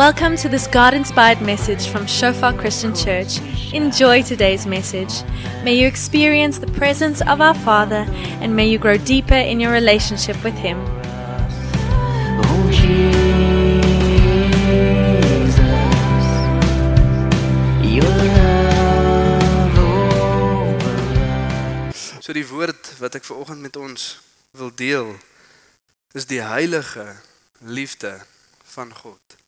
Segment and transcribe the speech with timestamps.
[0.00, 3.38] Welcome to this God inspired message from Shofar Christian Church.
[3.74, 5.12] Enjoy today's message.
[5.62, 8.06] May you experience the presence of our Father
[8.40, 10.78] and may you grow deeper in your relationship with Him.
[12.48, 13.84] Oh Jesus,
[17.84, 20.96] your love over
[22.22, 24.16] So die woord wat ek veraloggend met ons
[24.56, 25.20] wil deel
[26.16, 27.20] is die heilige
[27.60, 28.24] liefde
[28.64, 29.39] van God.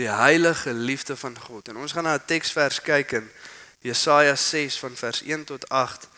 [0.00, 1.68] Die heilige liefde van God.
[1.68, 3.30] En ons gaan na 'n teksvers kyk in
[3.80, 6.08] Jesaja 6 van vers 1 tot 8.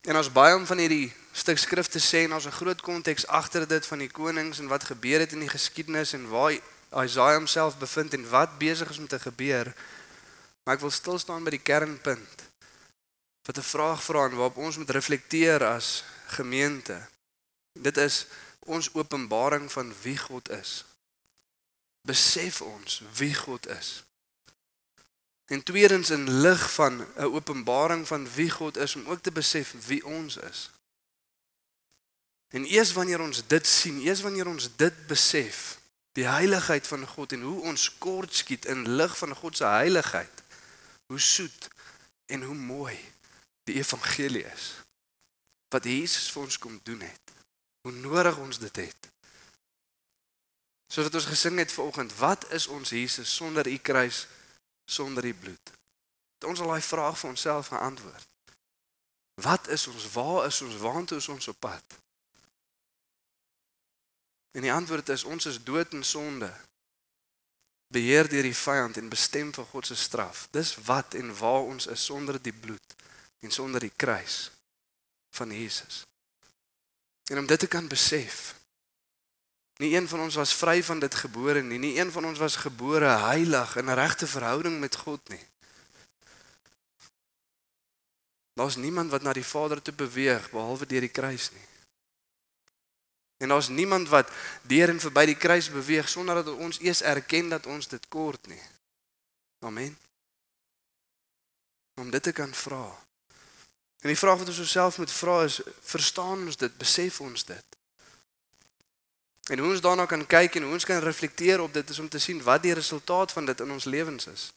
[0.00, 3.26] En ons baie om van hierdie stuk skrif te sê en ons 'n groot konteks
[3.26, 6.52] agter dit van die konings en wat gebeur het in die geskiedenis en waar
[6.90, 9.74] Jesaja homself bevind en wat besig is om te gebeur.
[10.62, 12.38] Maar ek wil stil staan by die kernpunt
[13.42, 17.06] wat 'n vraag vra en waarop ons moet reflekteer as gemeente.
[17.72, 18.26] Dit is
[18.58, 20.84] ons openbaring van wie God is.
[22.08, 24.02] Besef ons wie God is.
[25.48, 29.74] En tweedens in lig van 'n openbaring van wie God is om ook te besef
[29.86, 30.70] wie ons is.
[32.48, 35.78] En eers wanneer ons dit sien, eers wanneer ons dit besef,
[36.12, 40.42] die heiligheid van God en hoe ons kort skiet in lig van God se heiligheid,
[41.06, 41.68] hoe soet
[42.26, 42.98] en hoe mooi
[43.62, 44.74] die evangelie is
[45.68, 47.32] wat Jesus vir ons kom doen het.
[47.84, 49.08] Hoe nodig ons dit het.
[50.88, 54.26] Soos wat ons gesing het vanoggend, wat is ons Jesus sonder u kruis,
[54.84, 55.72] sonder u bloed?
[56.38, 58.28] Het ons al daai vraag vir onsself geantwoord.
[59.42, 60.10] Wat is ons?
[60.12, 60.76] Waar is ons?
[60.76, 61.98] Waartoe is ons op pad?
[64.50, 66.48] En die antwoord is ons is dood in sonde.
[67.92, 70.48] Beheer deur die vyand en bestem vir God se straf.
[70.50, 72.96] Dis wat en waar ons is sonder die bloed
[73.40, 74.50] en sonder die kruis
[75.36, 76.02] van Jesus.
[77.30, 78.56] En om dit te kan besef.
[79.78, 81.78] Nie een van ons was vry van dit gebore nie.
[81.78, 85.46] Nie een van ons was gebore heilig in 'n regte verhouding met God nie.
[88.58, 91.66] Daar's niemand wat na die Vader toe beweeg behalwe deur die kruis nie.
[93.36, 94.30] En daar's niemand wat
[94.62, 98.46] deur en verby die kruis beweeg sonder dat ons eers erken dat ons dit kort
[98.46, 98.62] nie.
[99.58, 99.98] Amen.
[101.94, 103.06] Om dit te kan vra.
[104.00, 106.78] En die vraag wat ons osself moet vra is, verstaan ons dit?
[106.78, 107.67] Besef ons dit?
[109.48, 112.08] En hoe ons daarna kan kyk en hoe ons kan reflekteer op dit is om
[112.08, 114.48] te sien wat die resultaat van dit in ons lewens is.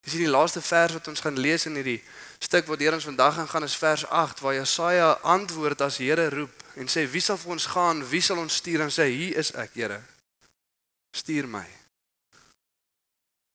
[0.00, 2.00] Dis die laaste vers wat ons gaan lees in hierdie
[2.40, 6.28] stuk wat deur ons vandag gaan gaan is vers 8 waar Jesaja antwoord as Here
[6.32, 8.00] roep en sê wie sal vir ons gaan?
[8.08, 8.80] Wie sal ons stuur?
[8.86, 10.00] En sê hier is ek, Here.
[11.12, 11.66] Stuur my.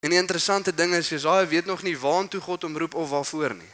[0.05, 3.57] En die interessante ding is Jesaja weet nog nie waantoe God hom roep of waarvoor
[3.57, 3.73] nie.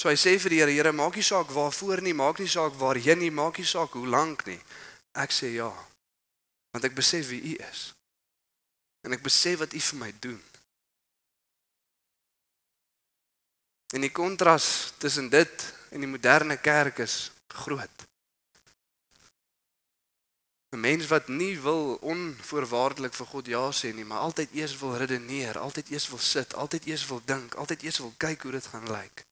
[0.00, 2.72] So hy sê vir die Here, Here, maak nie saak waarvoor nie, maak nie saak
[2.80, 4.56] waarheen nie, maak nie saak hoe lank nie.
[5.12, 5.68] Ek sê ja.
[6.72, 7.90] Want ek besef wie U is.
[9.04, 10.40] En ek besef wat U vir my doen.
[13.92, 17.28] En die kontras tussen dit en die moderne kerk is
[17.60, 18.08] groot.
[20.72, 24.96] 'n Mens wat nie wil onvoorwaardelik vir God ja sê nie, maar altyd eers wil
[24.96, 28.66] redeneer, altyd eers wil sit, altyd eers wil dink, altyd eers wil kyk hoe dit
[28.66, 29.26] gaan lyk.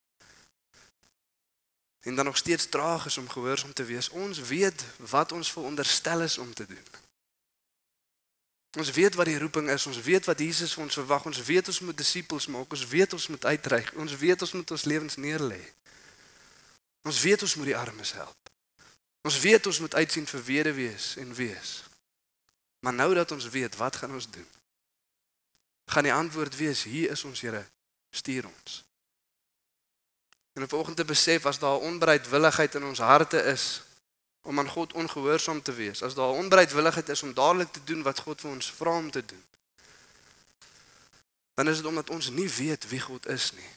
[2.08, 4.08] En dan nog steeds traag is om gehoorsaam te wees.
[4.08, 6.86] Ons weet wat ons veronderstel is om te doen.
[8.78, 11.68] Ons weet wat die roeping is, ons weet wat Jesus vir ons verwag, ons weet
[11.68, 15.16] ons moet disippels maak, ons weet ons moet uitreik, ons weet ons moet ons lewens
[15.16, 15.60] neerlê.
[17.04, 18.52] Ons weet ons moet die armes help.
[19.28, 21.76] Ons weet ons moet uitsien vir weduwees en wees.
[22.80, 24.48] Maar nou dat ons weet, wat gaan ons doen?
[25.92, 27.66] Gaan die antwoord wees, hier is ons Here,
[28.16, 28.87] stuur ons.
[30.58, 33.82] En op vanoggend te besef as daar onbereidwilligheid in ons harte is
[34.42, 38.18] om aan God ongehoorsaam te wees, as daar onbereidwilligheid is om dadelik te doen wat
[38.18, 39.44] God vir ons vra om te doen.
[41.54, 43.70] Dan is dit omdat ons nie weet wie God is nie.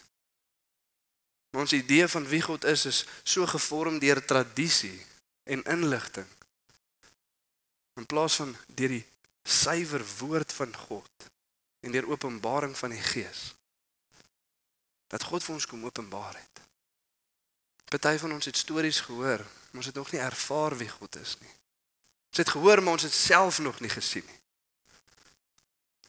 [1.51, 5.05] Ons idee van wie God is is so gevorm deur tradisie
[5.43, 6.27] en inligting.
[7.93, 9.05] In plaas van deur die
[9.43, 11.29] suiwer woord van God
[11.85, 13.51] en deur openbaring van die Gees.
[15.13, 16.69] Dat God vir ons kom openbaar het.
[17.91, 21.35] Party van ons het stories gehoor, maar ons het nog nie ervaar wie God is
[21.39, 21.55] nie.
[22.31, 24.39] Ons het gehoor, maar ons het self nog nie gesien nie.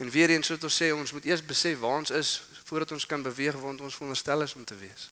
[0.02, 2.31] En weer eens moet ons sê ons moet eers besef waar ons is
[2.64, 5.11] voordat ons kan beweeg waar ons veronderstel is om te wees.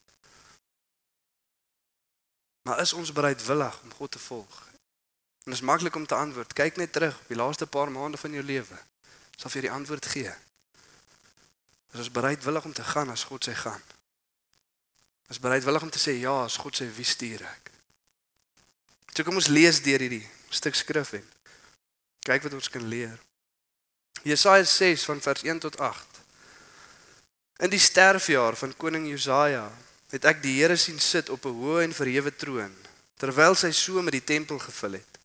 [2.62, 4.62] Maar is ons bereidwillig om God te volg?
[5.43, 6.52] En dit is maklik om te antwoord.
[6.52, 8.78] Kyk net terug op die laaste paar maande van jou lewe.
[9.37, 10.34] Sal vir die antwoord gee.
[11.93, 13.82] Is ons bereidwillig om te gaan as God sê gaan?
[15.31, 17.71] Is bereidwillig om te sê ja as God sê wie stuur ek?
[19.15, 21.27] So kom ons lees deur hierdie stuk skrif en
[22.27, 23.15] kyk wat ons kan leer.
[24.27, 26.19] Jesaja 6 van vers 1 tot 8.
[27.62, 29.69] In die sterfjaar van koning Josia
[30.11, 32.75] het ek die Here sien sit op 'n hoë en verhewe troon
[33.21, 35.19] terwyl sy so met die tempel gevul het.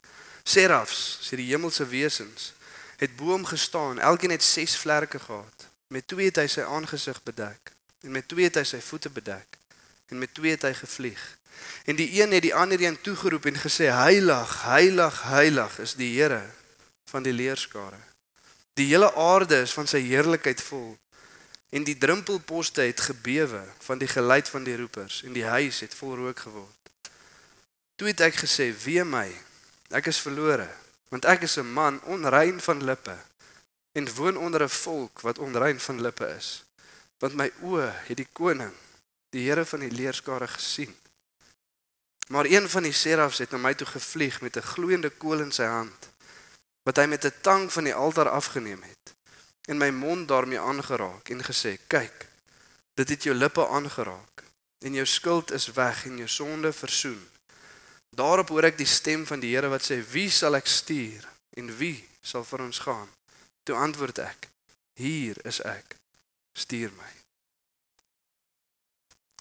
[0.44, 2.52] Serafs, sê die hemelse wesens,
[3.00, 3.98] het bo hom gestaan.
[3.98, 5.66] Elkeen het 6 vlerke gehad.
[5.88, 7.72] Met twee het hy sy aangesig bedek
[8.04, 9.55] en met twee het hy sy voete bedek
[10.08, 11.22] en met twee het hy gevlieg.
[11.84, 16.12] En die een het die ander een toegeroep en gesê: Heilig, heilig, heilig is die
[16.20, 16.42] Here
[17.04, 17.98] van die leerskare.
[18.74, 20.96] Die hele aarde is van sy heerlikheid vol.
[21.70, 25.94] En die drempelposte het gebewe van die geluid van die roepers en die huis het
[25.94, 26.90] vol rook geword.
[27.96, 29.30] Toe het ek gesê: "Wee my,
[29.90, 30.68] ek is verlore,
[31.08, 33.16] want ek is 'n man onrein van lippe
[33.92, 36.64] en woon onder 'n volk wat onrein van lippe is.
[37.18, 38.72] Want my oë het die koning,
[39.30, 40.96] die Here van die leerskare gesien."
[42.28, 45.52] Maar een van die serafs het na my toe gevlieg met 'n gloeiende kool in
[45.52, 46.10] sy hand
[46.82, 49.14] wat hy met 'n tang van die altaar afgeneem het
[49.66, 52.26] en my mond daarmee aangeraak en gesê kyk
[52.94, 54.44] dit het jou lippe aangeraak
[54.78, 57.28] en jou skuld is weg en jou sonde versoen.
[58.16, 61.76] Daarop hoor ek die stem van die Here wat sê wie sal ek stuur en
[61.76, 63.08] wie sal vir ons gaan
[63.62, 64.48] toe antwoord ek
[64.94, 65.96] hier is ek.
[66.56, 67.15] Stuur my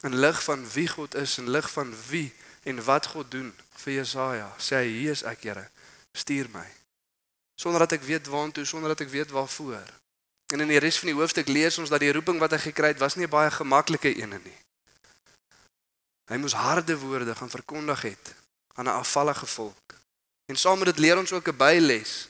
[0.05, 2.29] in lig van wie God is en lig van wie
[2.63, 3.53] en wat God doen
[3.83, 5.69] vir Jesaja sê hy hier is ek Here
[6.15, 6.65] stuur my
[7.55, 9.87] sonder dat ek weet waartoe, sonder dat ek weet waarvoor.
[10.53, 12.93] En in die res van die hoofstuk lees ons dat die roeping wat hy gekry
[12.93, 14.57] het, was nie baie gemaklike ene nie.
[16.29, 18.33] Hy moes harde woorde gaan verkondig het
[18.75, 19.95] aan 'n afvallige volk.
[20.45, 22.27] En saam met dit leer ons ook 'n byles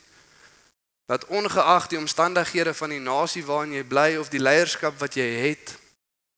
[1.06, 5.28] dat ongeag die omstandighede van die nasie waarin jy bly of die leierskap wat jy
[5.48, 5.78] het,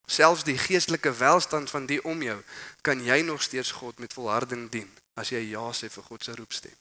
[0.08, 2.38] selfs die geestelike welstand van die om jou,
[2.82, 4.88] kan jy nog steeds God met volharding dien
[5.20, 6.76] as jy ja sê vir God se roepstem.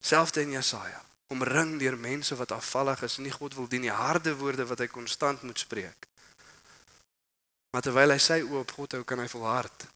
[0.00, 1.00] Selfs in Jesaja,
[1.34, 4.82] omring deur mense wat afvallig is en nie God wil dien nie, harde woorde wat
[4.82, 6.06] hy konstant moet spreek.
[7.70, 9.86] Maar terwyl hy sy oë op God hou, kan hy volhard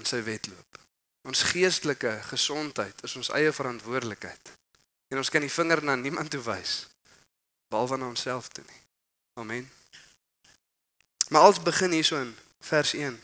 [0.00, 0.80] in sy wedloop.
[1.26, 4.52] Ons geestelike gesondheid is ons eie verantwoordelikheid.
[5.12, 6.84] En ons kan die vinger na niemand toe wys
[7.70, 8.82] behalwe na onsself toe nie.
[9.42, 9.66] Amen.
[11.28, 13.22] Maar als begin hierso in vers 1.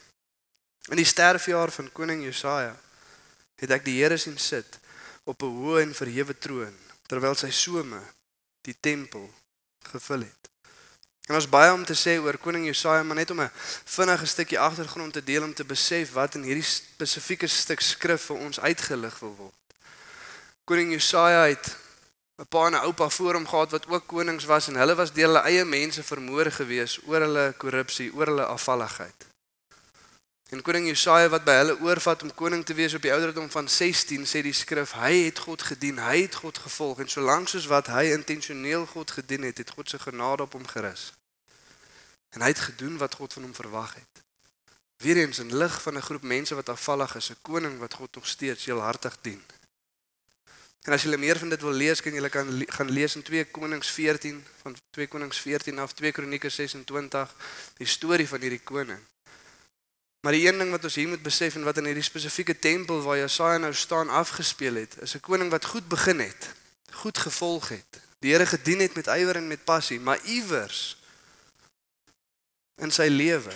[0.90, 2.74] In die sterfjaar van koning Josia
[3.62, 4.78] het ek die Here sien sit
[5.24, 6.74] op 'n hoë en verhewe troon
[7.06, 8.00] terwyl sy some
[8.66, 9.30] die tempel
[9.92, 10.50] gevul het.
[11.30, 13.50] En ons baie om te sê oor koning Josia, maar net om 'n
[13.84, 18.36] vinnige stukkie agtergrond te deel om te besef wat in hierdie spesifieke stuk skrif vir
[18.36, 19.62] ons uitgelig wil word.
[20.64, 21.76] Koning Josia het
[22.40, 25.12] 'n pa en 'n oupa voor hom gehad wat ook konings was en hulle was
[25.12, 29.26] deel hulle eie mense vermoor gewees oor hulle korrupsie, oor hulle afvalligheid.
[30.52, 33.68] En koning Josia wat by hulle oorvat om koning te wees op die ouderdom van
[33.68, 37.68] 16 sê die skrif hy het God gedien, hy het God gevolg en solank soos
[37.70, 41.12] wat hy intentioneel God gedien het, het God se genade op hom gerus.
[42.36, 44.24] En hy het gedoen wat God van hom verwag het.
[45.00, 48.26] Weereens in lig van 'n groep mense wat afvallig is, 'n koning wat God nog
[48.26, 49.42] steeds heel hartig dien.
[50.82, 53.44] En as jy meer van dit wil lees, kan jy kan gaan lees in 2
[53.54, 57.34] Konings 14 van 2 Konings 14 af 2 Kronieke 26
[57.78, 58.98] die storie van hierdie koning.
[60.22, 63.02] Maar die een ding wat ons hier moet besef en wat in hierdie spesifieke tempel
[63.02, 66.50] waar Jesaja nou staan afgespeel het, is 'n koning wat goed begin het,
[66.90, 70.96] goed gevolg het, die Here gedien het met ywer en met passie, maar iewers
[72.82, 73.54] in sy lewe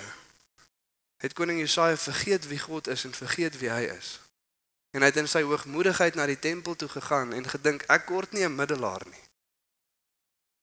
[1.16, 4.25] het koning Jesaja vergeet wie God is en vergeet wie hy is.
[4.96, 8.32] En hy het in sy hoogmoedigheid na die tempel toe gegaan en gedink ek kort
[8.32, 9.24] nie 'n middelaar nie.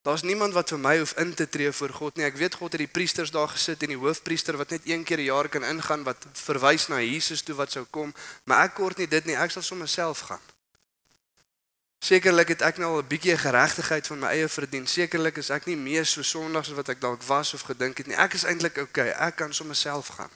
[0.02, 2.26] Daar's niemand wat vir my hoef in te tree voor God nie.
[2.26, 5.18] Ek weet God het die priesters daar gesit en die hoofpriester wat net een keer
[5.18, 8.14] 'n jaar kan ingaan wat verwys na Jesus toe wat sou kom,
[8.44, 9.36] maar ek kort nie dit nie.
[9.36, 10.42] Ek sal sommer self gaan.
[12.00, 14.88] Sekerlik het ek nou al 'n bietjie geregtigheid van my eie verdien.
[14.88, 18.08] Sekerlik is ek nie meer so sondig as wat ek dalk was of gedink het
[18.08, 18.16] nie.
[18.16, 19.10] Ek is eintlik oukei.
[19.10, 19.28] Okay.
[19.28, 20.32] Ek kan sommer self gaan.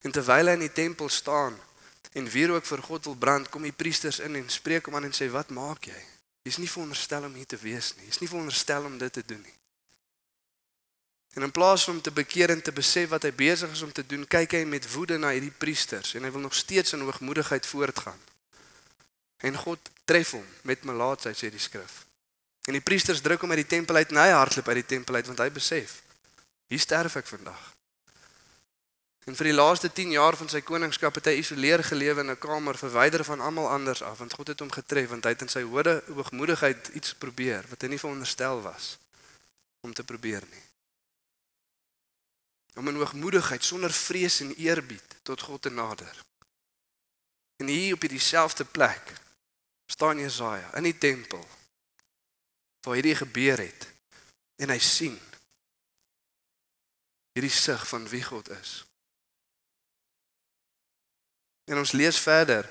[0.00, 1.65] En terwyl hy in die tempel staan
[2.16, 5.10] en weer ook vir God wil brand, kom die priesters in en spreek hom aan
[5.10, 6.02] en sê: "Wat maak jy?"
[6.46, 8.06] Jy's nie veronderstel om hier te wees nie.
[8.06, 9.54] Jy's nie veronderstel om dit te doen nie.
[11.34, 13.92] En in plaas van om te bekeer en te besef wat hy besig is om
[13.92, 17.02] te doen, kyk hy met woede na hierdie priesters en hy wil nog steeds in
[17.04, 18.22] hoogmoedigheid voortgaan.
[19.44, 22.06] En God tref hom met melaatsheid sê die skrif.
[22.64, 25.18] En die priesters druk hom uit die tempel uit en hy hardloop uit die tempel
[25.18, 26.00] uit want hy besef
[26.72, 27.75] hier sterf ek vandag.
[29.26, 32.38] En vir die laaste 10 jaar van sy koningskap het hy isoleer gelewe in 'n
[32.38, 35.48] kamer verwyder van almal anders af want God het hom getref want hy het in
[35.48, 38.98] sy hoede hoogmoedigheid iets probeer wat hy nie veronderstel was
[39.80, 40.62] om te probeer nie.
[42.74, 46.24] Om in hoogmoedigheid sonder vrees en eerbied tot God te nader.
[47.56, 49.12] En hier op hierdie selfde plek
[49.86, 51.48] staan Jesaja in die tempel
[52.80, 53.88] waar hierdie gebeur het
[54.56, 55.18] en hy sien
[57.32, 58.84] hierdie sig van wie God is.
[61.66, 62.68] En ons lees verder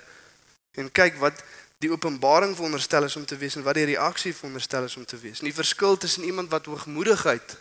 [0.80, 1.44] en kyk wat
[1.84, 5.20] die openbaring veronderstel is om te wees en wat die reaksie veronderstel is om te
[5.20, 5.44] wees.
[5.44, 7.58] Die verskil tussen iemand wat hoogmoedigheid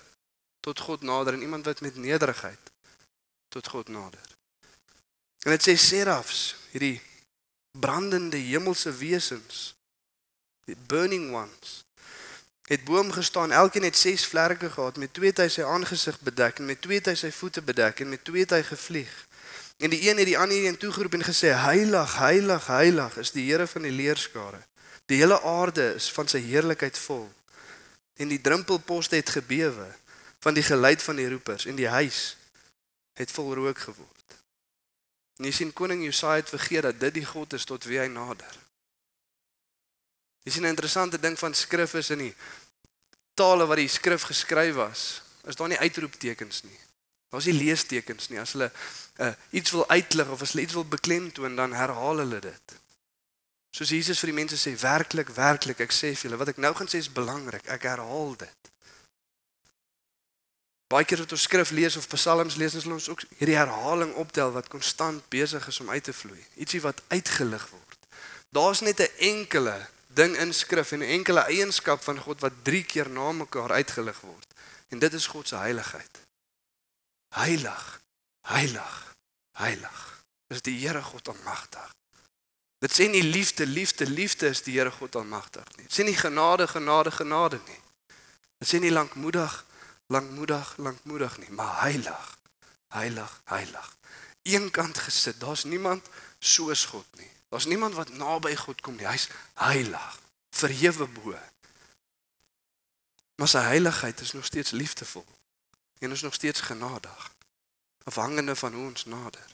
[0.65, 2.71] tot God nader en iemand wat met nederigheid
[3.49, 4.23] tot God nader.
[5.45, 7.03] En dit sê serafs, hierdie
[7.79, 9.75] brandende hemelse wesens,
[10.65, 11.83] die burning ones
[12.65, 13.53] het boom gestaan.
[13.53, 14.97] Elkeen het 6 vlerke gehad.
[14.97, 18.01] Met twee het hy sy aangesig bedek en met twee het hy sy voete bedek
[18.01, 19.13] en met twee het hy gevlieg.
[19.85, 23.51] En die een het die ander een toegeroep en gesê: "Heilig, heilig, heilig is die
[23.51, 24.61] Here van die leerskare.
[25.05, 27.33] Die hele aarde is van sy heerlikheid vol."
[28.17, 29.95] En die drempelposte het gebewe
[30.39, 32.37] van die geluid van die roepers en die huis
[33.13, 34.39] het vol rook geword.
[35.37, 38.07] En jy sien koning Josia het vergeet dat dit die God is tot wie hy
[38.07, 38.57] nader.
[40.45, 42.35] Jy sien 'n interessante ding van skrif is in die
[43.35, 46.79] tale wat die skrif geskryf was, is daar nie uitroeptekens nie.
[47.35, 48.39] Daar's nie leestekens nie.
[48.39, 48.69] As hulle
[49.19, 52.75] uh, iets wil uitlig of as hulle iets wil beklemtoon, dan herhaal hulle dit.
[53.75, 56.71] Soos Jesus vir die mense sê, werklik, werklik, ek sê vir julle, wat ek nou
[56.79, 57.67] gaan sê is belangrik.
[57.75, 58.71] Ek herhaal dit.
[60.95, 64.55] Baie keer as ons skrif lees of psalms lees, ons ons ook hierdie herhaling optel
[64.55, 66.39] wat konstant besig is om uit te vloei.
[66.63, 68.11] Ietsie wat uitgelig word.
[68.55, 69.75] Daar's net 'n enkele
[70.15, 74.21] ding in skrif en 'n enkele eienskap van God wat 3 keer na mekaar uitgelig
[74.21, 74.47] word.
[74.89, 76.24] En dit is God se heiligheid.
[77.35, 78.01] Heilig,
[78.47, 79.17] heilig,
[79.59, 80.03] heilig.
[80.47, 81.89] Dis die Here God almagtig.
[82.79, 85.89] Dit sê nie liefde, liefde, liefde is die Here God almagtig nie.
[85.89, 87.81] Dit sê nie genade, genade, genade nie.
[88.63, 89.57] Dit sê nie lankmoedig,
[90.15, 92.31] lankmoedig, lankmoedig nie, maar heilig,
[92.95, 93.91] heilig, heilig.
[94.47, 96.07] Eenkant gesit, daar's niemand
[96.39, 97.31] soos God nie.
[97.51, 99.11] Daar's niemand wat naby God kom nie.
[99.11, 99.27] Hy's
[99.59, 100.19] heilig,
[100.55, 101.35] verhewe bo.
[103.43, 105.27] Maar sy heiligheid is nog steeds liefdevol
[106.05, 107.33] en is nog steeds genadig.
[108.05, 109.47] Afhangende van hoe ons nader.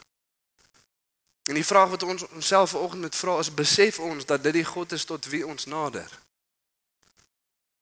[1.42, 4.64] En die vraag wat ons onsself vanoggend moet vra is besef ons dat dit die
[4.64, 6.18] God is tot wie ons nader.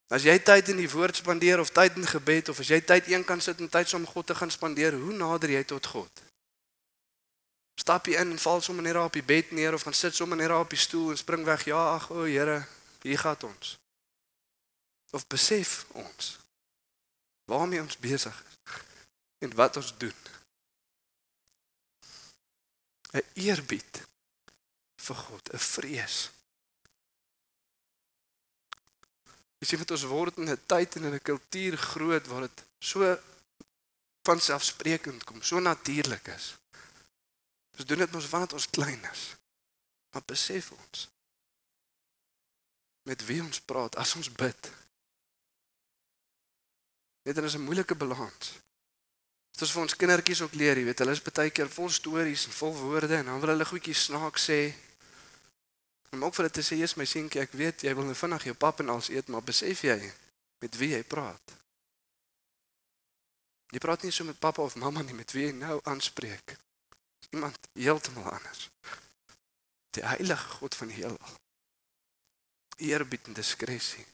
[0.09, 3.11] As jy tyd in die woord spandeer of tyd in gebed of as jy tyd
[3.13, 6.23] een kan sit en tyd saam God te gaan spandeer, hoe nader jy tot God?
[7.77, 10.41] Stap jy in en val sommer net op die bed neer of gaan sit sommer
[10.41, 11.69] net op die stoel en spring weg.
[11.69, 12.65] Ja, ag o, Here,
[13.05, 13.77] hier gaan ons.
[15.13, 16.39] Of besef ons
[17.49, 18.57] waarmee ons besig is
[19.39, 20.19] en wat ons doen.
[23.17, 24.03] 'n Eerbied
[25.07, 26.17] vir God, 'n vrees.
[29.59, 32.65] Jy sien met ons word in 'n tyd en in 'n kultuur groot waar dit
[32.79, 33.19] so
[34.23, 36.57] van selfsprekend kom, so natuurlik is.
[37.77, 39.23] Ons doen dit mos wanneer ons klein is.
[40.11, 41.09] Maar besef ons
[43.09, 44.71] met wie ons praat as ons bid.
[47.29, 48.47] Dit is 'n moeilike balans.
[49.51, 52.47] Dit is vir ons kindertjies ook leer, jy weet, hulle is baie keer vol stories
[52.47, 54.73] en vol woorde en dan wil hulle goedjies snaaks sê.
[56.11, 58.45] En ook vir hulle te sê, "Jesus, my seentjie, ek weet jy wil nou vinnig
[58.45, 60.13] jou pap en als eet, maar besef jy
[60.59, 61.57] met wie jy praat?"
[63.71, 66.57] Jy praat nie so met pappa of mamma nie, met wie jy nou aanspreek
[67.31, 68.71] iemand heeltemal anders.
[69.91, 71.37] Die heilige God van die heelal.
[72.77, 74.07] Eerbied en diskresie.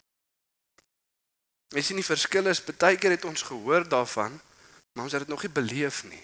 [1.75, 4.37] Jy sien die verskil is baie keer het ons gehoor daarvan,
[4.95, 6.23] maar ons het dit nog nie beleef nie.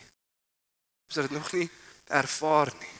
[1.11, 1.67] Ons het dit nog nie
[2.07, 2.97] ervaar nie.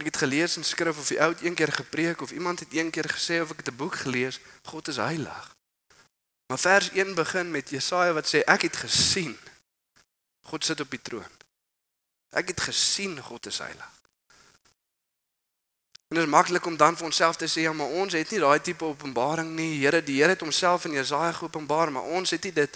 [0.00, 2.74] Ek het gelees in skrif of die ou het een keer gepreek of iemand het
[2.74, 5.54] een keer gesê of ek het 'n boek gelees, God is heilig.
[6.46, 9.38] Maar vers 1 begin met Jesaja wat sê ek het gesien
[10.42, 11.32] God sit op die troon.
[12.30, 14.01] Ek het gesien God is heilig.
[16.12, 18.38] En dit is maklik om dan vir onsself te sê ja, maar ons het nie
[18.42, 19.78] daai tipe openbaring nie.
[19.80, 22.74] Here, die Here het homself in Jesaja geopenbaar, maar ons het nie dit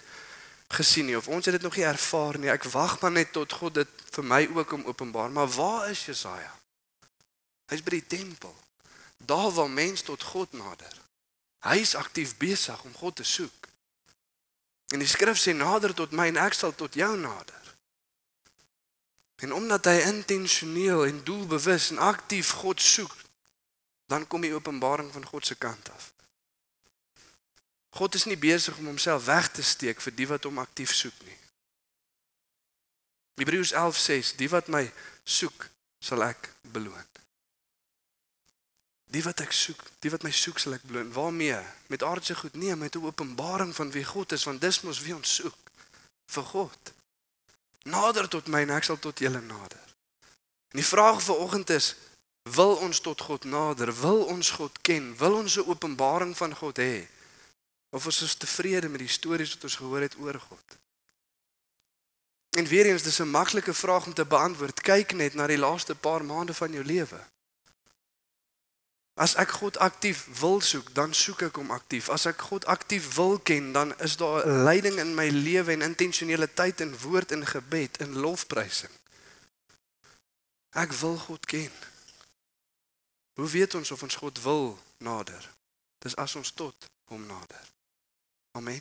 [0.72, 2.48] gesien nie of ons het dit nog nie ervaar nie.
[2.48, 5.28] Ek wag maar net tot God dit vir my ook om openbaar.
[5.30, 6.54] Maar waar is Jesaja?
[7.68, 8.56] Hy's by die tempel.
[9.18, 10.96] Daar waar mens tot God nader.
[11.68, 13.68] Hy's aktief besig om God te soek.
[14.96, 17.68] En die skrif sê nader tot my en ek sal tot jou nader.
[19.44, 23.12] En omdat hy intentioneel en doelbewus en aktief God soek,
[24.06, 26.12] dan kom die openbaring van God se kant af.
[27.96, 31.16] God is nie besig om homself weg te steek vir die wat hom aktief soek
[31.24, 31.38] nie.
[33.40, 34.84] Hebreërs 11 sê, die wat my
[35.24, 35.68] soek,
[36.00, 37.04] sal ek beloon.
[39.12, 41.12] Die wat ek soek, die wat my soek, sal ek beloon.
[41.12, 41.58] Waarmee?
[41.92, 42.56] Met aardse goed?
[42.56, 45.58] Nee, met 'n openbaring van wie God is, want dis mos wie ons soek.
[46.26, 46.92] Vir God.
[47.84, 49.84] Nader tot my en ek sal tot julle nader.
[50.72, 51.94] En die vraag vir oggend is,
[52.54, 53.92] wil ons tot God nader?
[54.00, 55.16] Wil ons God ken?
[55.18, 57.06] Wil ons 'n openbaring van God hê?
[57.90, 60.78] Of is ons tevrede met die stories wat ons gehoor het oor God?
[62.56, 64.80] En weer eens, dis 'n maklike vraag om te beantwoord.
[64.80, 67.20] Kyk net na die laaste paar maande van jou lewe.
[69.14, 72.08] As ek God aktief wil soek, dan soek ek hom aktief.
[72.08, 75.82] As ek God aktief wil ken, dan is daar 'n leiding in my lewe en
[75.82, 78.92] intentionele tyd in woord en gebed en lofprysing.
[80.70, 81.72] Ek wil God ken.
[83.36, 85.50] Hoe weet ons of ons God wil nader?
[86.00, 87.72] Dis as ons tot hom nader.
[88.56, 88.80] Amen.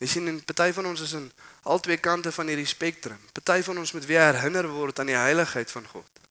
[0.00, 1.26] Jy sien, en party van ons is in
[1.68, 3.20] albei kante van hierdie spektrum.
[3.36, 6.22] Party van ons moet weer herinner word aan die heiligheid van God.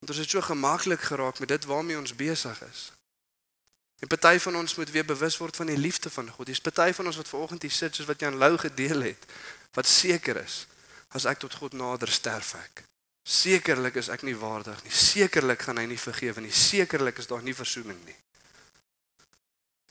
[0.00, 2.86] Want ons het so gemaklik geraak met dit waarmee ons besig is.
[4.00, 6.48] En party van ons moet weer bewus word van die liefde van God.
[6.48, 9.28] Dis party van ons wat vanoggend hier sit soos wat Jan Lou gedeel het,
[9.76, 10.64] wat seker is
[11.12, 12.85] as ek tot God nader sterf ek.
[13.26, 14.92] Sekerlik is ek nie waardig nie.
[14.94, 16.52] Sekerlik gaan hy nie vergewe nie.
[16.54, 18.14] Sekerlik is daar nie verzoening nie.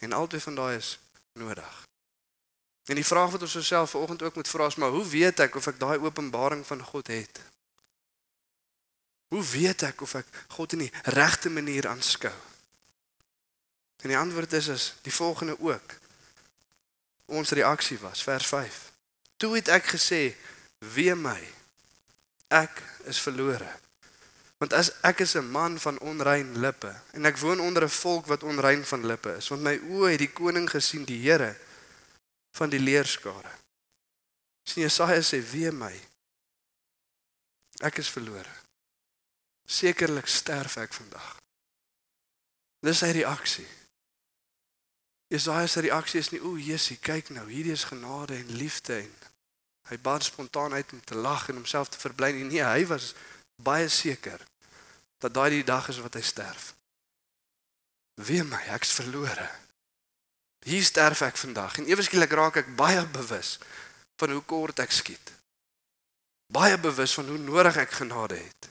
[0.08, 0.96] En albei van daai is
[1.36, 1.82] nodig.
[2.86, 5.56] En die vraag wat ons osself vanoggend ook moet vra is maar hoe weet ek
[5.60, 7.42] of ek daai openbaring van God het?
[9.34, 12.34] Hoe weet ek of ek God in die regte manier aanskou?
[14.06, 15.98] En die antwoord is is die volgende ook.
[17.26, 18.80] Ons reaksie was vers 5.
[19.38, 20.36] Toe het ek gesê:
[20.94, 21.42] "Wee my.
[22.48, 23.72] Ek is verlore."
[24.58, 28.26] Want as ek is 'n man van onrein lippe en ek woon onder 'n volk
[28.26, 31.58] wat onrein van lippe is, want my oë het die koning gesien, die Here
[32.52, 33.52] van die leerskare.
[34.64, 35.96] Sien Jesaja sê: "Wee my.
[37.80, 38.56] Ek is verlore."
[39.66, 41.38] Sekerlik sterf ek vandag.
[42.80, 43.68] Dis sy reaksie.
[45.28, 49.14] Jesaja se reaksie is nie o, Jessie, kyk nou, hierdie is genade en liefde en
[49.90, 52.44] hy bars spontaan uit om te lag en homself te verbly nie.
[52.44, 53.14] Nee, hy was
[53.62, 54.42] baie seker
[55.22, 56.74] dat daai die dag is wat hy sterf.
[58.26, 59.48] Wee my, ek's verlore.
[60.66, 63.58] Hier sterf ek vandag en ewe skielik raak ek baie bewus
[64.18, 65.34] van hoe kort ek skiet.
[66.54, 68.70] Baie bewus van hoe nodig ek genade het.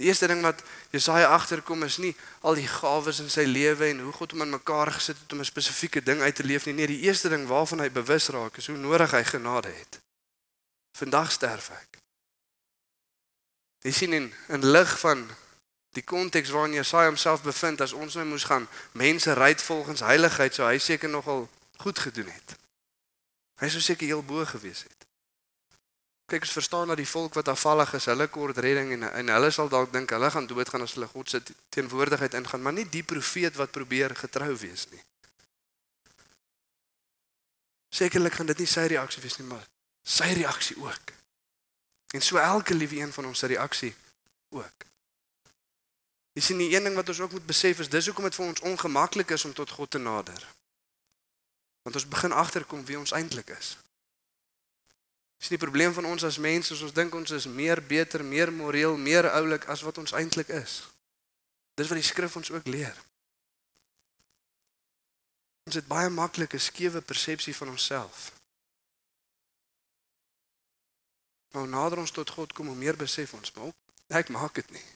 [0.00, 4.00] Die eerste ding wat Jesaja agterkom is nie al die gawes in sy lewe en
[4.00, 6.74] hoe God hom in mekaar gesit het om 'n spesifieke ding uit te leef nie.
[6.74, 10.00] Nee, die eerste ding waarvan hy bewus raak is hoe nodig hy genade het.
[10.96, 11.98] Vandag sterf ek.
[13.82, 15.30] Jy sien in in lig van
[15.92, 20.54] die konteks waarin Jesaja homself bevind as ons nou moes gaan mense ry volgens heiligheid,
[20.54, 22.56] sou hy seker nogal goed gedoen het.
[23.60, 25.01] Hy sou seker heel bo gewees het.
[26.26, 29.50] Kyk, ons verstaan dat die volk wat afvallig is, hulle kort redding en en hulle
[29.50, 33.02] sal dalk dink hulle gaan doodgaan as hulle God se teenwoordigheid ingaan, maar nie die
[33.02, 35.02] profeet wat probeer getrou wees nie.
[37.92, 39.66] Sekerlik gaan dit nie sy reaksie wees nie, maar
[40.02, 41.12] sy reaksie ook.
[42.16, 43.94] En so elke liewe een van ons se reaksie
[44.48, 44.88] ook.
[46.32, 48.60] Dis nie een ding wat ons ook moet besef is dis hoekom dit vir ons
[48.60, 50.48] ongemaklik is om tot God te nader.
[51.82, 53.76] Want ons begin agterkom wie ons eintlik is.
[55.42, 58.94] Dis die probleem van ons as mense, ons dink ons is meer beter, meer moreel,
[58.94, 60.84] meer oulik as wat ons eintlik is.
[61.74, 62.94] Dis wat die skrif ons ook leer.
[65.66, 68.30] Ons het baie maklike skewe persepsie van onsself.
[71.58, 73.74] Maar nader ons tot God kom, hoe meer besef ons, maar
[74.14, 74.86] ek maak dit nie.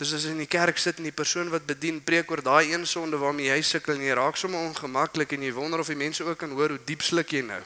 [0.00, 2.88] Dis as in die kerk sit en die persoon wat bedien preek oor daai een
[2.88, 6.24] sonde waarmee jy sukkel en jy raak sommer ongemaklik en jy wonder of die mense
[6.24, 7.64] ook kan hoor hoe diep sluk jy nou.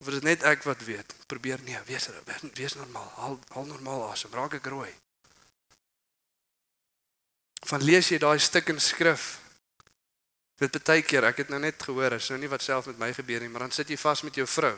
[0.00, 1.12] Of is dit net ek wat weet?
[1.28, 2.08] Probeer nee, wees
[2.56, 3.12] wees normaal.
[3.16, 4.32] Haal haal normaal asem.
[4.32, 4.88] Raak ek rooi.
[7.68, 9.36] Van lees jy daai stuk in skrif?
[10.60, 13.12] Dit baie keer, ek het nou net gehoor, is nou nie wat self met my
[13.16, 14.74] gebeur nie, maar dan sit jy vas met jou vrou.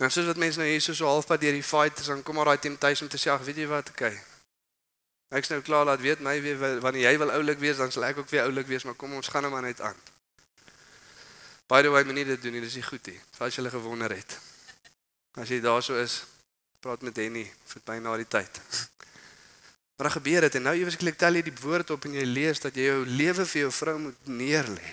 [0.00, 2.40] En soos wat mense nou hier so so halfpad deur die fight is, dan kom
[2.40, 4.16] maar daai temptation te sê, ag, weet jy wat, okay.
[5.36, 6.34] Ek's nou klaar laat weet my
[6.80, 9.28] wanneer jy wil oulik wees, dan sal ek ook weer oulik wees, maar kom ons
[9.32, 10.00] gaan nou maar net aan.
[11.72, 13.16] By the way, moenie dit doen nie, dis nie goed nie.
[13.40, 14.34] As jy hulle gewonder het.
[15.40, 16.18] As jy daarso is,
[16.84, 18.60] praat met Henny vir by na die tyd.
[19.96, 22.22] Maar dan gebeur dit en nou ewes ek tel jy die woord op en jy
[22.26, 24.88] lees dat jy jou lewe vir jou vrou moet neerlê.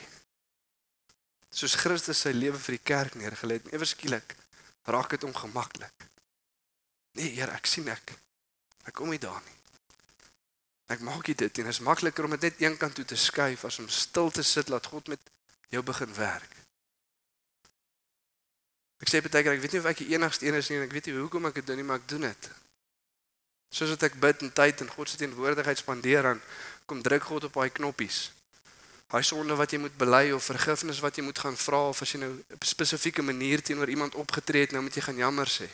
[1.56, 3.72] Soos Christus sy lewe vir die kerk neergelê het.
[3.74, 4.36] Ewes skielik
[4.86, 6.06] raak dit ongemaklik.
[7.18, 8.14] Nee, Here, ek sien ek.
[8.86, 9.58] Ek kom nie daar nie.
[10.94, 13.66] Ek maak dit en dit is makliker om dit net een kant toe te skuif
[13.66, 15.34] as om stil te sit laat God met
[15.74, 16.59] jou begin werk.
[19.00, 20.88] Ek sê baie keer ek weet nie of ek die enigste een is nie en
[20.88, 22.50] ek weet nie hoekom ek dit doen nie, maar ek doen dit.
[23.72, 26.42] Soos wat ek bid en tyd in God se teenwoordigheid spandeer aan
[26.90, 28.32] kom druk God op daai knoppies.
[29.10, 32.14] Daai sonde wat jy moet bely of vergifnis wat jy moet gaan vra of as
[32.14, 35.48] jy nou op 'n spesifieke manier teenoor iemand opgetree het, nou moet jy gaan jammer
[35.48, 35.70] sê.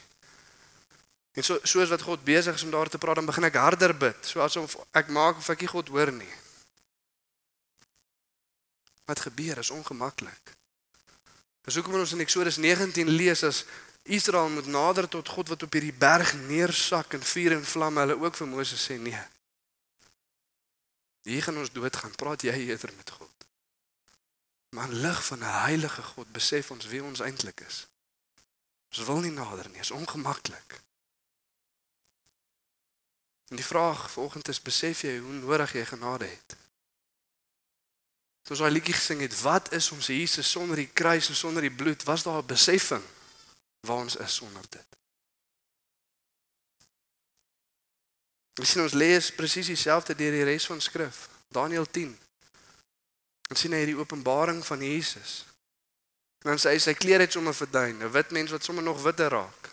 [1.36, 3.98] En so soos wat God besig is om daar te praat, dan begin ek harder
[3.98, 6.34] bid, so asof ek maak of ek nie God hoor nie.
[9.06, 10.56] Wat gebeur is ongemaklik.
[11.65, 13.63] Dis hoekom ons in Eksodus 19 lees as
[14.06, 18.19] Israel moet nader tot God wat op hierdie berg neersak in vuur en vlamme, hulle
[18.21, 19.23] ook vir Moses sê nee.
[21.25, 22.13] Hier gaan ons doodgaan.
[22.13, 23.47] Praat jy eerder met God.
[24.78, 27.88] Maar lig van 'n heilige God besef ons wie ons eintlik is.
[28.93, 30.82] Ons wil nie nader nie, is ongemaklik.
[33.49, 36.56] En die vraag vanoggend is besef jy hoe nodig jy genade het?
[38.49, 41.73] Ons daai liedjie gesing het, wat is ons Jesus sonder die kruis en sonder die
[41.73, 42.03] bloed?
[42.05, 43.03] Was daar 'n besefing
[43.81, 44.86] waar ons is sonder dit?
[48.60, 51.27] Ons sien ons lees presies dieselfde deur die res van skrif.
[51.47, 52.19] Daniël 10.
[53.49, 55.45] Ons sien hy die openbaring van Jesus.
[56.45, 59.01] En dan sê hy sy klere het sommer verdwyn, 'n wit mens wat sommer nog
[59.01, 59.69] witter raak.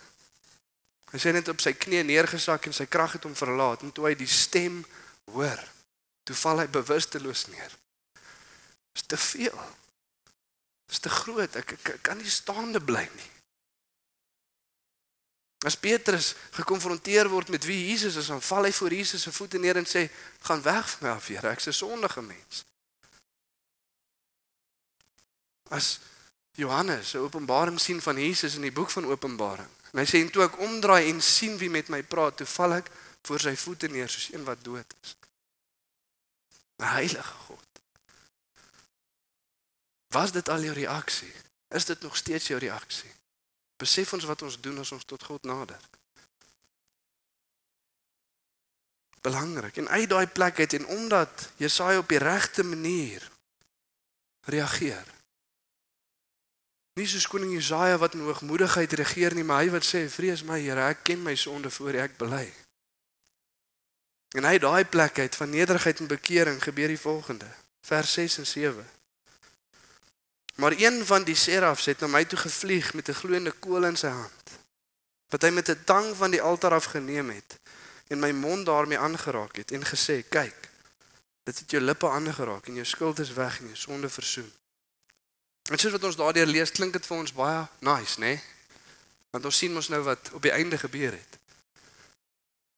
[1.11, 4.07] Hy sê net op sy knie neergesak en sy krag het hom verlaat en toe
[4.07, 4.85] hy die stem
[5.31, 5.59] hoor,
[6.23, 7.82] toe val hy bewusteloos neer.
[8.93, 9.59] Dis te veel.
[10.85, 11.55] Dis te groot.
[11.55, 13.29] Ek, ek, ek kan nie staande bly nie.
[15.63, 19.57] As Petrus gekonfronteer word met wie Jesus is, dan val hy voor Jesus se voete
[19.57, 20.09] neer en sê:
[20.43, 22.65] "Gaan weg van my af, Here, ek's 'n sondige mens."
[25.69, 25.99] As
[26.51, 30.31] Johannes 'n openbaring sien van Jesus in die boek van Openbaring, en hy sê en
[30.31, 33.87] toe ek omdraai en sien wie met my praat, toe val ek voor sy voete
[33.87, 35.15] neer soos een wat dood is.
[36.77, 37.72] 'n Heilige God.
[40.13, 41.33] Was dit al jou reaksie?
[41.73, 43.11] Is dit nog steeds jou reaksie?
[43.81, 45.79] Besef ons wat ons doen as ons tot God nader.
[49.21, 49.77] Belangrik.
[49.77, 53.31] En uit daai plek uit en omdat Jesaja op die regte manier
[54.45, 55.07] reageer.
[56.93, 60.59] Nie soos koning Jesaja wat in hoogmoedigheid regeer nie, maar hy wat sê: "Vrees my,
[60.61, 62.53] Here, ek ken my sonde voor ek bely."
[64.37, 67.49] En uit daai plek uit van nederigheid en bekering gebeur die volgende.
[67.81, 68.89] Vers 6 en 7.
[70.55, 73.95] Maar een van die serafs het na my toe gevlieg met 'n gloeiende kool in
[73.97, 74.43] sy hand.
[75.29, 77.59] Wat hy met 'n tang van die altaar af geneem het
[78.07, 80.69] en my mond daarmee aangeraak het en gesê: "Kyk,
[81.43, 84.53] dit het jou lippe aangeraak en jou skuld is weg en jou sonde versoen."
[85.63, 88.25] En soos wat ons daardeur lees, klink dit vir ons baie nice, né?
[88.25, 88.41] Nee?
[89.29, 91.37] Want ons sien mos nou wat op die einde gebeur het.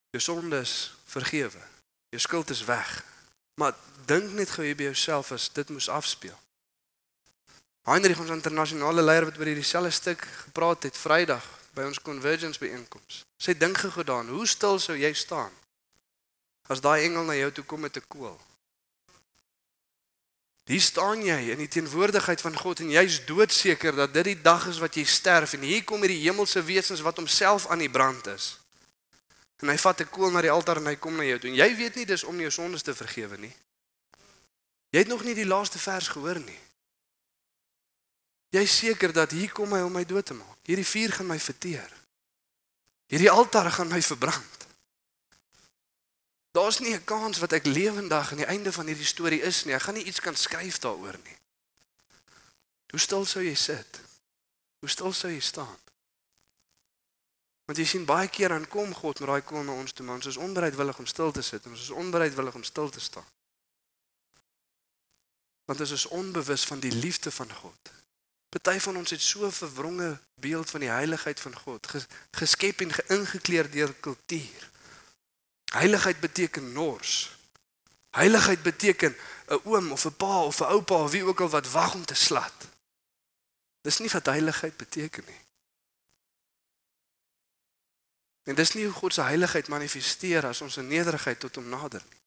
[0.10, 1.60] Jou sonde is vergewe.
[2.10, 3.04] Jou skuld is weg.
[3.54, 6.40] Maar dink net gou hier by jouself as dit moes afspeel.
[7.86, 11.46] Heinrich ons internasionale leier wat oor hierdie selfde stuk gepraat het Vrydag
[11.78, 13.22] by ons convergence byeenkoms.
[13.38, 15.54] Sê dink gou gedaan, hoe stil sou jy staan
[16.66, 18.40] as daai engel na jou toe kom met 'n koel?
[20.66, 24.66] Hier staan jy in die teenwoordigheid van God en jy's doodseker dat dit die dag
[24.68, 28.26] is wat jy sterf en hier kom hierdie hemelse wesens wat homself aan die brand
[28.28, 28.58] is.
[29.62, 31.50] En hy vat 'n koel na die altaar en hy kom na jou toe.
[31.50, 33.54] En jy weet nie dis om jou sondes te vergewe nie.
[34.90, 36.65] Jy het nog nie die laaste vers gehoor nie.
[38.50, 40.60] Jy seker dat hier kom hy om my dood te maak.
[40.66, 41.92] Hierdie vuur gaan my verteer.
[43.12, 44.68] Hierdie altaar gaan my verbrand.
[46.56, 49.74] Daar's nie 'n kans wat ek lewendig aan die einde van hierdie storie is nie.
[49.74, 51.38] Ek gaan nie iets kan skryf daaroor nie.
[52.90, 54.00] Hoe stil sou jy sit?
[54.80, 55.80] Hoe stil sou jy staan?
[57.66, 60.16] Want jy sien baie keer dan kom God met daai kom na ons toe, maar
[60.16, 63.28] ons is onbereidwillig om stil te sit en ons is onbereidwillig om stil te staan.
[65.66, 67.92] Want ons is onbewus van die liefde van God.
[68.62, 71.88] Party van ons het so 'n verwronge beeld van die heiligheid van God,
[72.32, 74.70] geskep en geïngekleer deur kultuur.
[75.74, 77.38] Heiligheid beteken nors.
[78.10, 79.16] Heiligheid beteken
[79.48, 82.06] 'n oom of 'n pa of 'n oupa of wie ook al wat wag om
[82.06, 82.68] te slat.
[83.82, 85.42] Dis nie wat heiligheid beteken nie.
[88.44, 92.04] En dis nie hoe God se heiligheid manifesteer as ons in nederigheid tot hom nader
[92.10, 92.25] nie.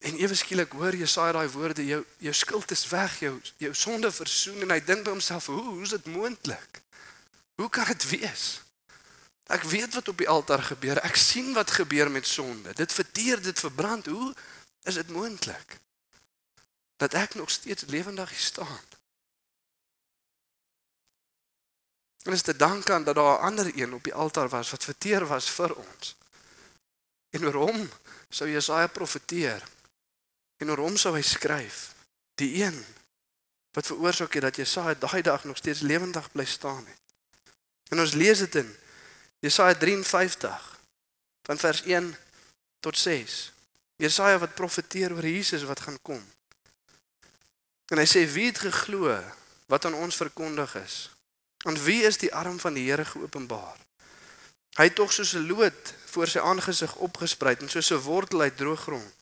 [0.00, 4.08] En ewe skielik hoor Jesaja daai woorde, jou jou skuld is weg, jou jou sonde
[4.12, 6.80] versoen en hy dink by homself, hoe hoe is dit moontlik?
[7.60, 8.62] Hoe kan dit wees?
[9.52, 11.00] Ek weet wat op die altaar gebeur.
[11.04, 12.72] Ek sien wat gebeur met sonde.
[12.78, 14.06] Dit verteer, dit verbrand.
[14.06, 14.30] Hoe
[14.88, 15.80] is dit moontlik
[17.00, 18.86] dat ek nog steeds lewendig staan?
[22.22, 24.84] En is te dank aan dat daar 'n ander een op die altaar was wat
[24.84, 26.16] verteer was vir ons.
[27.30, 27.90] En oor hom
[28.28, 29.62] sou Jesaja profeteer
[30.60, 31.90] En oor hom sou hy skryf,
[32.40, 32.76] die een
[33.76, 36.98] wat veroorsaak het dat Jesaja daai dag nog steeds lewendig bly staan het.
[37.94, 38.70] En ons lees dit in
[39.40, 40.66] Jesaja 53
[41.46, 42.10] van vers 1
[42.80, 43.52] tot 6.
[43.96, 46.22] Jesaja wat profeteer oor Jesus wat gaan kom.
[47.90, 49.14] En hy sê wie het geglo
[49.70, 51.10] wat aan ons verkondig is?
[51.66, 53.78] Aan wie is die arm van die Here geopenbaar?
[54.78, 58.56] Hy het tog soos 'n loot voor sy aangesig opgespruit en soos 'n wortel uit
[58.56, 59.19] droë grond.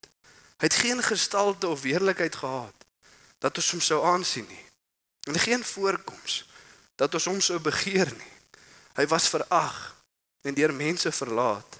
[0.58, 2.74] Hy het geen gestalte of weerlikheid gehad
[3.38, 4.64] dat ons hom sou aansien nie.
[5.30, 6.48] En geen voorkoms
[6.98, 8.34] dat ons hom sou begeer nie.
[8.98, 9.94] Hy was verag
[10.42, 11.78] en deur mense verlaat.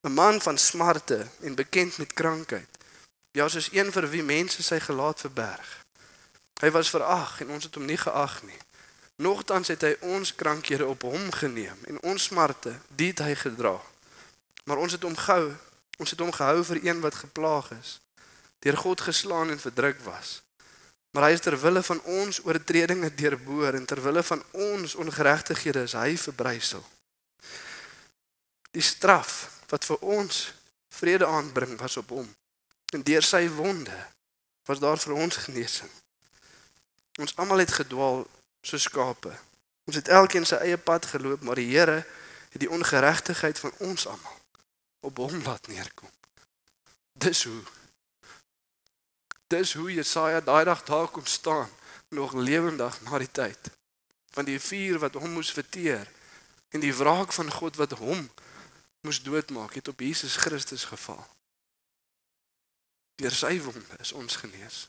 [0.00, 2.68] 'n Man van smarte en bekend met krankheid.
[3.30, 5.84] Ja, soos een vir wie mense sy gelaat verberg.
[6.60, 8.58] Hy was verag en ons het hom nie geag nie.
[9.16, 13.76] Nogtans het hy ons krankhede op hom geneem en ons smarte dit hy gedra.
[14.64, 15.52] Maar ons het hom gehou,
[15.98, 17.98] ons het hom gehou vir een wat geplaag is,
[18.62, 20.42] deur God geslaan en verdruk was.
[21.10, 25.82] Maar hy is ter wille van ons oortredinge deurboor en ter wille van ons ongeregtighede
[25.88, 26.84] is hy verbrysel.
[28.70, 30.42] Die straf wat vir ons
[30.94, 32.28] vrede aanbring was op hom.
[32.94, 33.96] En deur sy wonde
[34.68, 35.90] was daar vir ons genesing.
[37.18, 38.22] Ons almal het gedwaal
[38.62, 39.32] soos skape.
[39.88, 42.04] Ons het elkeen sy eie pad geloop, maar die Here
[42.52, 44.37] het die ongeregtigheid van ons almal
[45.00, 46.10] op hom laat neerkom.
[47.12, 47.62] Dis hoe
[49.48, 51.70] Dis hoe Jesaja daai dag daar kom staan,
[52.08, 53.70] nog lewendig na die tyd
[54.36, 56.04] van die vuur wat hom moes verteer
[56.68, 58.28] en die wraak van God wat hom
[59.00, 61.24] moes doodmaak het op Jesus Christus geval.
[63.18, 64.84] Deur sy wonde is ons genees.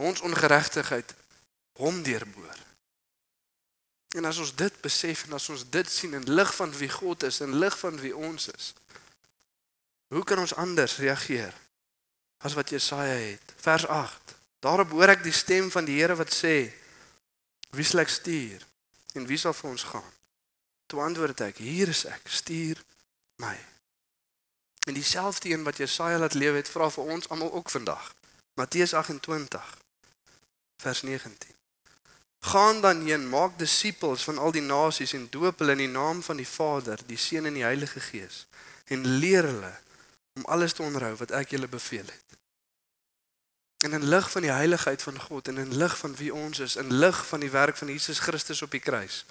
[0.00, 1.14] Ons ongeregtigheid
[1.78, 2.58] hom deurboor.
[4.18, 7.22] En as ons dit besef en as ons dit sien in lig van wie God
[7.28, 8.72] is en lig van wie ons is,
[10.10, 11.54] hoe kan ons anders reageer
[12.42, 13.54] as wat Jesaja het?
[13.56, 14.34] Vers 8.
[14.58, 16.72] Daarop hoor ek die stem van die Here wat sê:
[17.70, 18.66] Wie sal ek stuur
[19.14, 20.10] en wie sal vir ons gaan?
[20.90, 22.82] Toe antwoord ek: Hier is ek, stuur
[23.38, 23.54] my.
[24.90, 28.10] En dieselfde een wat Jesaja laat lewe het, vra vir ons almal ook vandag.
[28.58, 29.78] Matteus 28
[30.82, 31.59] vers 19.
[32.40, 36.22] Gaan dan heen, maak disippels van al die nasies en doop hulle in die naam
[36.22, 38.46] van die Vader, die Seun en die Heilige Gees
[38.90, 39.72] en leer hulle
[40.34, 42.38] om alles te onderhou wat ek julle beveel het.
[43.84, 46.76] En in lig van die heiligheid van God en in lig van wie ons is,
[46.76, 49.24] in lig van die werk van Jesus Christus op die kruis.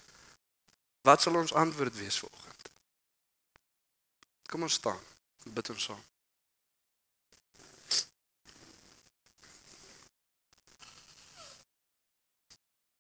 [1.02, 2.70] Wat sal ons antwoord wees vanoggend?
[4.50, 5.02] Kom ons staan.
[5.44, 6.04] Bid ons saam.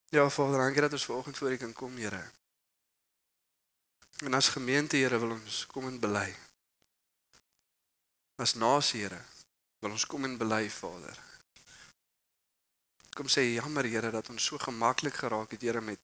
[0.09, 2.23] Ja, Vader, dankie dat ons vanoggend voor U kan kom, Here.
[4.17, 6.35] En as gemeente, Here, wil ons kom en bely.
[8.35, 9.21] As nasie, Here,
[9.79, 11.19] wil ons kom en bely, Vader.
[13.13, 16.01] Kom sê jammer, Here, dat ons so gemaklik geraak het, Here, met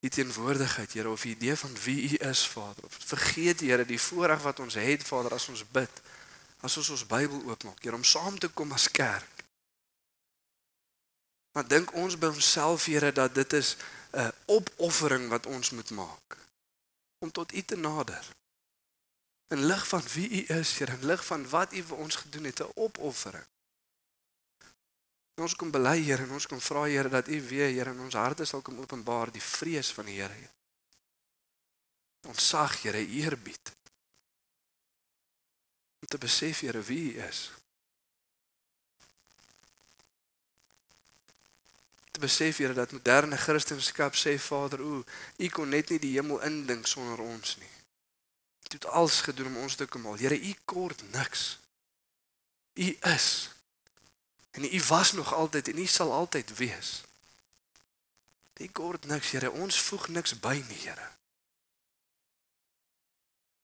[0.00, 2.84] U teenwoordigheid, Here, of die idee van wie U is, Vader.
[2.84, 6.02] Of vergeet, Here, die voorreg wat ons het, Vader, as ons bid,
[6.62, 9.35] as ons ons Bybel oopmaak, Here, om saam te kom as kerk.
[11.56, 13.76] Maar dink ons by onsself, Here, dat dit is
[14.12, 16.36] 'n opoffering wat ons moet maak
[17.18, 18.28] om tot U te nader.
[19.48, 22.44] In lig van wie U is, Here, in lig van wat U vir ons gedoen
[22.44, 23.46] het, 'n opoffering.
[25.34, 28.14] Ons kom bely, Here, en ons kom vra, Here, dat U weer, Here, in ons
[28.14, 30.50] harte sal kom openbaar die vrees van die Here.
[32.28, 33.76] Ons sag, Here, eerbied.
[36.00, 37.50] Om te besef, Here, wie U is.
[42.16, 45.04] Te besef Here dat moderne Christendom sê Vader, o,
[45.36, 47.74] U kon net nie die hemel indink sonder ons nie.
[48.66, 50.18] U het alles gedoen om ons te kom haal.
[50.20, 51.58] Here, U kort niks.
[52.74, 53.28] U is.
[54.56, 57.02] En U was nog altyd en U sal altyd wees.
[58.56, 59.52] U kort niks, Here.
[59.52, 61.10] Ons voeg niks by nie, Here.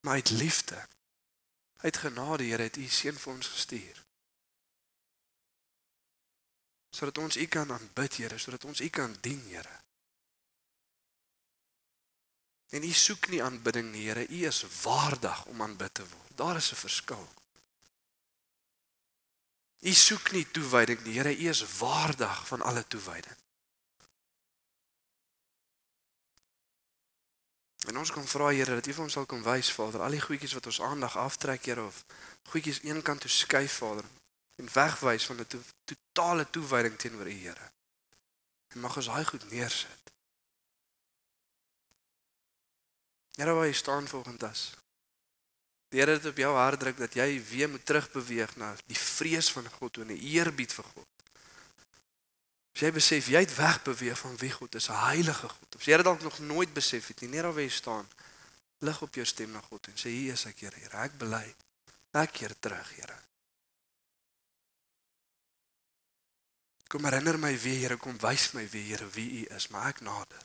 [0.01, 0.87] Maar uit liefde,
[1.77, 4.03] uit genade, Here, het U seun vir ons gestuur
[6.93, 9.81] sodat ons U kan aanbid, Here, sodat ons U kan dien, Here.
[12.73, 14.27] En U soek nie aanbidding nie, Here.
[14.29, 16.37] U is waardig om aanbid te word.
[16.37, 17.29] Daar is 'n verskil.
[19.81, 21.37] U soek nie toewyding nie, Here.
[21.37, 23.37] U is waardig van alle toewyding.
[27.89, 30.21] En ons kom vra Here dat U vir ons sal kom wys, Vader, al die
[30.21, 32.05] goedjies wat ons aandag aftrek, Here, of
[32.43, 34.05] goedjies eenkant toe skuif, Vader,
[34.63, 37.71] en wegwys van 'n to totale toewyding teenoor U Here.
[38.69, 40.03] En mag ons daai goed neersit.
[43.35, 44.71] Here, waar jy staan volgens as.
[45.89, 49.51] Die Here het op jou hart druk dat jy weer moet terugbeweeg na die vrees
[49.53, 51.09] van God en 'n eerbied vir God.
[52.75, 55.75] As jy besef jy het wegbeweeg van wie God is, 'n heilige God.
[55.75, 58.09] Of jy het dalk nog nooit besef het nie, net daar waar jy staan,
[58.79, 61.55] lig op jou stem na God en sê hier is ek, Here, Here, ek bely.
[62.13, 63.32] Ek keer terug, Here.
[66.93, 70.03] Kom herinner my weer, Here, kom wys my weer, Here, wie U is, maar ek
[70.05, 70.43] nader.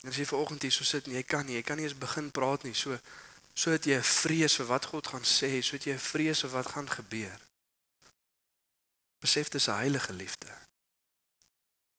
[0.00, 1.98] En as jy vanoggend hier so sit en jy kan nie, jy kan nie eens
[1.98, 2.94] begin praat nie, so
[3.58, 6.70] sodat jy 'n vrees vir wat God gaan sê, sodat jy 'n vrees vir wat
[6.72, 7.40] gaan gebeur.
[9.18, 10.48] Besef dis 'n heilige liefde.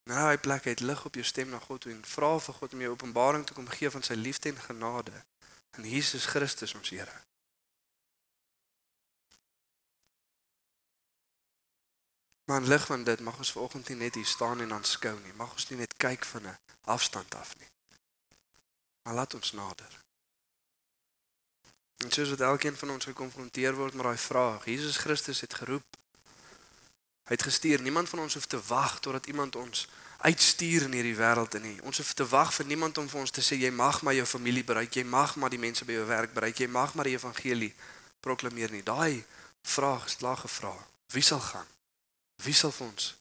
[0.09, 2.73] Nou hy plek uit lig op jou stem na God toe en vra vir God
[2.73, 5.25] om jou openbaring te kom gee van sy liefde en genade
[5.77, 7.30] in Jesus Christus ons Here.
[12.45, 15.33] Maar in lig van dit mag ons vanoggend nie net hier staan en aanskou nie.
[15.33, 17.69] Mag ons nie net kyk van 'n afstand af nie.
[19.03, 19.99] Maar laat ons nader.
[21.97, 25.97] En soos wat elkeen van ons gekonfronteer word met daai vraag, Jesus Christus het geroep.
[27.23, 27.81] Hy het gestuur.
[27.81, 31.77] Niemand van ons hoef te wag totdat iemand ons uitstuur in hierdie wêreld in nie.
[31.81, 34.25] Ons hoef te wag vir niemand om vir ons te sê jy mag maar jou
[34.25, 37.15] familie bereik, jy mag maar die mense by jou werk bereik, jy mag maar die
[37.17, 37.71] evangelie
[38.21, 38.83] proklameer nie.
[38.85, 39.23] Daai
[39.61, 40.73] vraag is klaar gevra.
[41.13, 41.69] Wie sal gaan?
[42.43, 43.11] Wie sal vir ons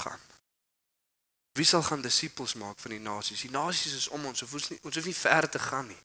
[0.00, 0.20] gaan?
[1.52, 3.44] Wie sal gaan disippels maak van die nasies?
[3.44, 6.00] Die nasies is om ons, ons nie ons hoef nie ver te gaan nie.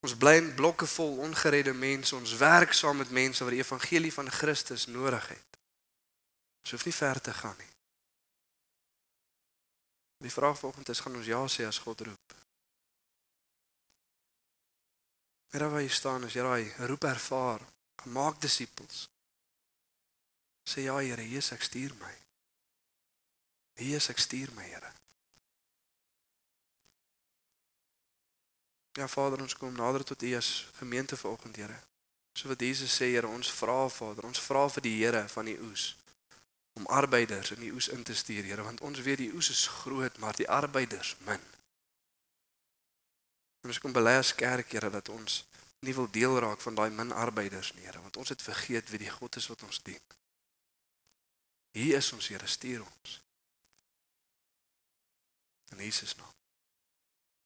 [0.00, 4.12] Ons bly in blokke vol ongeredde mense, ons werk saam met mense wat die evangelie
[4.14, 5.58] van Christus nodig het.
[6.62, 7.68] Ons hoef nie ver te gaan nie.
[10.20, 12.34] Die vraag vanoggend is gaan ons ja sê as God roep?
[15.50, 17.64] Here waar jy staan as jy daai roep ervaar,
[18.14, 19.09] maak disippels.
[20.68, 22.14] Sê ja Here, Jesus ek stuur my.
[23.80, 24.92] Jesus ek stuur my Here.
[28.98, 31.78] Ja Vader, ons kom nader tot U as gemeente vanoggend Here.
[32.34, 35.58] So wat Jesus sê Here, ons vra Vader, ons vra vir die Here van die
[35.60, 35.94] oes
[36.78, 39.66] om arbeiders in die oes in te stuur, Here, want ons weet die oes is
[39.82, 41.42] groot, maar die arbeiders min.
[43.60, 45.42] En ons kom bely as kerk, Here, dat ons
[45.84, 49.02] nie wil deel raak van daai min arbeiders nie, Here, want ons het vergeet wie
[49.02, 50.00] die God is wat ons dien.
[51.70, 53.22] Hier is ons Here, stuur ons.
[55.70, 56.39] In Jesus naam.